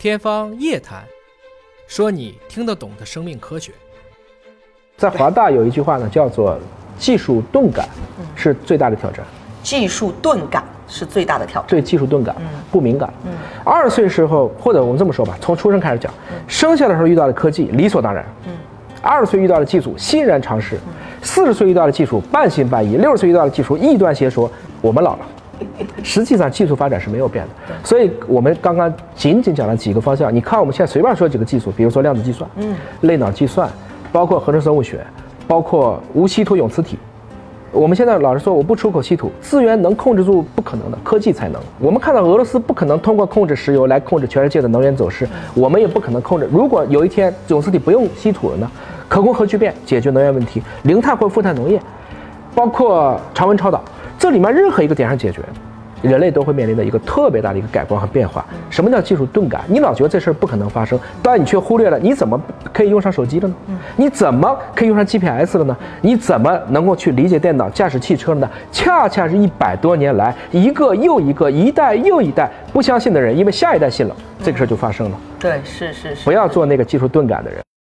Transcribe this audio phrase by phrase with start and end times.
[0.00, 1.02] 天方夜谭，
[1.86, 3.70] 说你听得懂的生命科学。
[4.96, 6.58] 在华大有一句话呢，叫做
[6.98, 7.86] “技术钝感
[8.34, 9.22] 是最大的挑战”。
[9.62, 11.68] 技术钝感是最大的挑战。
[11.68, 12.34] 对技术钝感，
[12.72, 13.12] 不敏感。
[13.26, 13.32] 嗯，
[13.62, 16.10] 二十岁时候，或者我们这么说吧，从出生开始讲，
[16.48, 18.24] 生下的时候遇到的科技理所当然。
[18.46, 18.52] 嗯，
[19.02, 20.80] 二十岁遇到的技术欣然尝试，
[21.20, 25.26] 四十岁遇到的技术半信半疑，六十岁遇到的技术异端邪说，我们老了。
[26.02, 30.34] 实际上技术发展是没有变的，所以我们刚刚仅仅讲了几个方向。
[30.34, 33.68] 你看我们现在随便说几个技术，比如说量子计算、嗯，类脑计算，
[34.10, 35.04] 包括合成生物学，
[35.46, 36.98] 包括无稀土永磁体。
[37.72, 41.60] 我们现在老是说我不出口稀土资源能控制住，不可能的，科技才能。
[41.78, 46.48] 我们看到俄罗斯不可能通过控制石油来控制全世界的能源走势，我们也不可能控制。
[46.52, 48.68] 如果有一天永磁体不用稀土了呢？
[49.08, 51.80] 可控核聚变解决能源问题，零碳或负碳农业，
[52.54, 53.82] 包括常温超导。
[54.20, 55.40] 这里面任何一个点上解决，
[56.02, 58.44] 人类都会面临的一个特别大的一个改观和变化。
[58.68, 59.62] 什么叫技术钝感？
[59.66, 62.38] 你老觉得这事儿不可能发生，但你却忽略了你怎么
[62.70, 63.54] 可以用上手机了呢？
[63.96, 65.74] 你怎么可以用上 GPS 了呢？
[66.02, 68.50] 你怎么能够去理解电脑、驾驶汽车了呢？
[68.70, 75.16] 恰恰是一百多年来一个又一个、一代又一代不相信的人，因为下一代信了，这个事儿就发生了。
[75.38, 76.24] 对，是是是。
[76.26, 77.58] 不要做那个技术钝感的人。